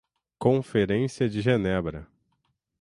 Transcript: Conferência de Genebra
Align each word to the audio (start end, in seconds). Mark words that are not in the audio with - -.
Conferência 0.39 1.29
de 1.29 1.41
Genebra 1.43 2.07